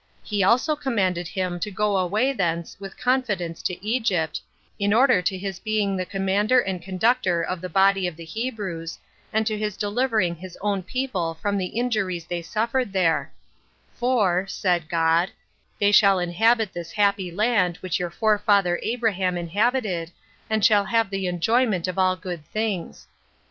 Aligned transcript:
He 0.23 0.43
also 0.43 0.75
commanded 0.75 1.27
him 1.27 1.59
to 1.59 1.69
go 1.69 1.95
away 1.95 2.33
thence 2.33 2.75
with 2.79 2.97
confidence 2.97 3.61
to 3.61 3.79
Egypt, 3.85 4.41
in 4.79 4.93
order 4.95 5.21
to 5.21 5.37
his 5.37 5.59
being 5.59 5.95
the 5.95 6.07
commander 6.07 6.59
and 6.59 6.81
conductor 6.81 7.43
of 7.43 7.61
the 7.61 7.69
body 7.69 8.07
of 8.07 8.15
the 8.15 8.25
Hebrews, 8.25 8.97
and 9.31 9.45
to 9.45 9.55
his 9.55 9.77
delivering 9.77 10.33
his 10.33 10.57
own 10.59 10.81
people 10.81 11.35
from 11.35 11.55
the 11.55 11.67
injuries 11.77 12.25
they 12.25 12.41
suffered 12.41 12.93
there: 12.93 13.31
"For," 13.93 14.47
said 14.47 14.89
God, 14.89 15.29
"they 15.77 15.91
shall 15.91 16.17
inhabit 16.17 16.73
this 16.73 16.93
happy 16.93 17.29
land 17.29 17.77
which 17.77 17.99
your 17.99 18.09
forefather 18.09 18.79
Abraham 18.81 19.37
inhabited, 19.37 20.09
and 20.49 20.65
shall 20.65 20.85
have 20.85 21.11
the 21.11 21.27
enjoyment 21.27 21.87
of 21.87 21.99
all 21.99 22.15
good 22.15 22.43
things." 22.47 23.05